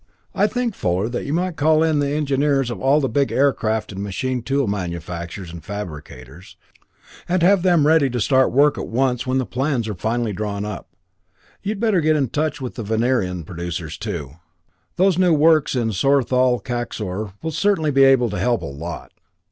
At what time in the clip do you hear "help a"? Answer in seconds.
18.39-18.65